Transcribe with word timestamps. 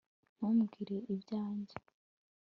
ntumbwire 0.35 0.95
ibyanjye 1.13 1.75